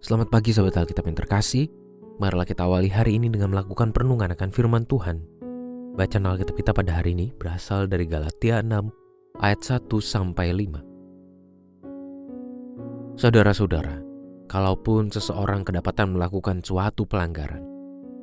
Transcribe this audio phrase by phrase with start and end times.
[0.00, 1.68] Selamat pagi sahabat Alkitab yang terkasih.
[2.16, 5.20] Marilah kita awali hari ini dengan melakukan perenungan akan firman Tuhan.
[5.92, 8.88] Bacaan Alkitab kita pada hari ini berasal dari Galatia 6
[9.44, 13.20] ayat 1 sampai 5.
[13.20, 14.00] Saudara-saudara,
[14.48, 17.60] kalaupun seseorang kedapatan melakukan suatu pelanggaran,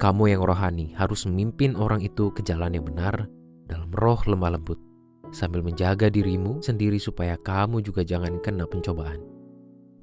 [0.01, 3.29] kamu yang rohani harus memimpin orang itu ke jalan yang benar
[3.69, 4.81] dalam roh lemah lembut,
[5.29, 9.36] sambil menjaga dirimu sendiri supaya kamu juga jangan kena pencobaan.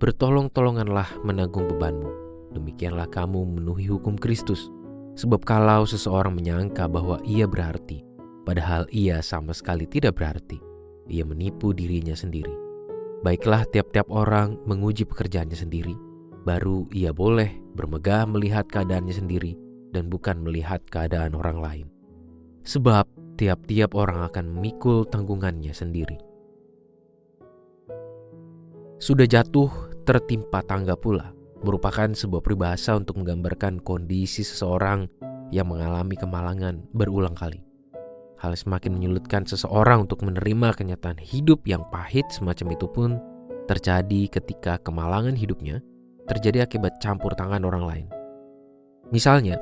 [0.05, 2.12] Bertolong-tolonganlah menanggung bebanmu.
[2.52, 4.69] Demikianlah kamu memenuhi hukum Kristus.
[5.16, 8.05] Sebab kalau seseorang menyangka bahwa ia berarti,
[8.44, 10.61] padahal ia sama sekali tidak berarti,
[11.08, 12.52] ia menipu dirinya sendiri.
[13.24, 15.96] Baiklah tiap-tiap orang menguji pekerjaannya sendiri,
[16.44, 19.56] baru ia boleh bermegah melihat keadaannya sendiri
[19.96, 21.86] dan bukan melihat keadaan orang lain.
[22.68, 23.08] Sebab
[23.41, 26.20] tiap-tiap orang akan memikul tanggungannya sendiri.
[29.05, 29.68] Sudah jatuh
[30.05, 31.33] tertimpa tangga pula
[31.64, 35.08] merupakan sebuah peribahasa untuk menggambarkan kondisi seseorang
[35.48, 37.64] yang mengalami kemalangan berulang kali.
[38.36, 43.11] Hal semakin menyulitkan seseorang untuk menerima kenyataan hidup yang pahit semacam itu pun
[43.64, 45.80] terjadi ketika kemalangan hidupnya
[46.28, 48.06] terjadi akibat campur tangan orang lain.
[49.08, 49.56] Misalnya,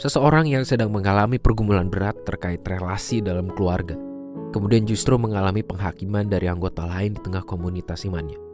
[0.00, 3.96] seseorang yang sedang mengalami pergumulan berat terkait relasi dalam keluarga,
[4.56, 8.51] kemudian justru mengalami penghakiman dari anggota lain di tengah komunitas imannya.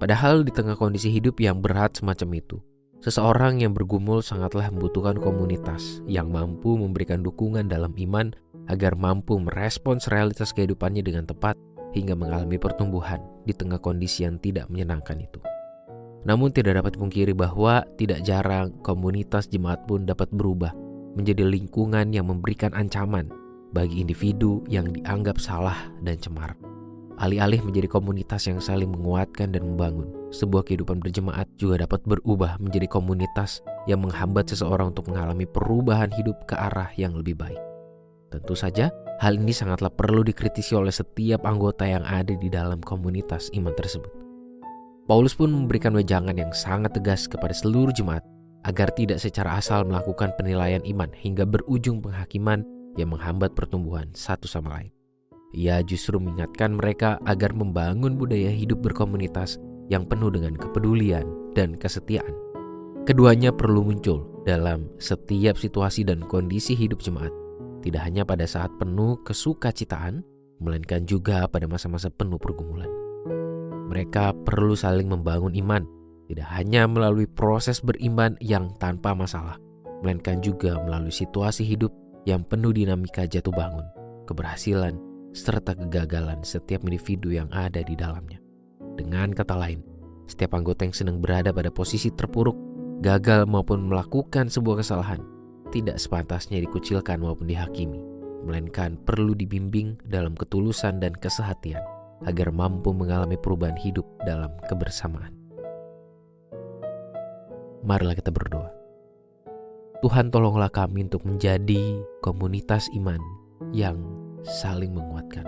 [0.00, 2.56] Padahal di tengah kondisi hidup yang berat semacam itu,
[3.04, 8.32] seseorang yang bergumul sangatlah membutuhkan komunitas yang mampu memberikan dukungan dalam iman
[8.72, 11.52] agar mampu merespons realitas kehidupannya dengan tepat
[11.92, 15.36] hingga mengalami pertumbuhan di tengah kondisi yang tidak menyenangkan itu.
[16.24, 20.72] Namun tidak dapat dipungkiri bahwa tidak jarang komunitas jemaat pun dapat berubah
[21.12, 23.28] menjadi lingkungan yang memberikan ancaman
[23.76, 26.69] bagi individu yang dianggap salah dan cemar.
[27.20, 32.88] Alih-alih menjadi komunitas yang saling menguatkan dan membangun, sebuah kehidupan berjemaat juga dapat berubah menjadi
[32.88, 37.60] komunitas yang menghambat seseorang untuk mengalami perubahan hidup ke arah yang lebih baik.
[38.32, 38.88] Tentu saja,
[39.20, 44.08] hal ini sangatlah perlu dikritisi oleh setiap anggota yang ada di dalam komunitas iman tersebut.
[45.04, 48.24] Paulus pun memberikan wejangan yang sangat tegas kepada seluruh jemaat
[48.64, 52.64] agar tidak secara asal melakukan penilaian iman hingga berujung penghakiman
[52.96, 54.99] yang menghambat pertumbuhan satu sama lain.
[55.50, 59.58] Ia justru mengingatkan mereka agar membangun budaya hidup berkomunitas
[59.90, 61.26] yang penuh dengan kepedulian
[61.58, 62.30] dan kesetiaan.
[63.02, 67.34] Keduanya perlu muncul dalam setiap situasi dan kondisi hidup jemaat,
[67.82, 70.22] tidak hanya pada saat penuh kesukacitaan,
[70.62, 72.86] melainkan juga pada masa-masa penuh pergumulan.
[73.90, 75.82] Mereka perlu saling membangun iman,
[76.30, 79.58] tidak hanya melalui proses beriman yang tanpa masalah,
[80.06, 81.90] melainkan juga melalui situasi hidup
[82.22, 83.82] yang penuh dinamika jatuh bangun,
[84.30, 84.94] keberhasilan,
[85.30, 88.42] serta kegagalan setiap individu yang ada di dalamnya.
[88.98, 89.80] Dengan kata lain,
[90.26, 92.54] setiap anggota yang sedang berada pada posisi terpuruk,
[93.00, 95.22] gagal maupun melakukan sebuah kesalahan,
[95.70, 98.02] tidak sepantasnya dikucilkan maupun dihakimi,
[98.44, 101.80] melainkan perlu dibimbing dalam ketulusan dan kesehatian
[102.26, 105.32] agar mampu mengalami perubahan hidup dalam kebersamaan.
[107.80, 108.68] Marilah kita berdoa.
[110.04, 113.20] Tuhan tolonglah kami untuk menjadi komunitas iman
[113.72, 115.44] yang saling menguatkan,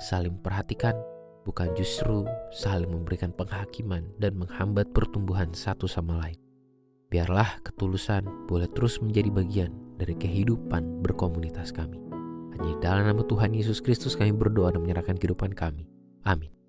[0.00, 0.96] saling perhatikan,
[1.44, 6.38] bukan justru saling memberikan penghakiman dan menghambat pertumbuhan satu sama lain.
[7.12, 12.00] Biarlah ketulusan boleh terus menjadi bagian dari kehidupan berkomunitas kami.
[12.56, 15.84] Hanya dalam nama Tuhan Yesus Kristus kami berdoa dan menyerahkan kehidupan kami.
[16.24, 16.61] Amin.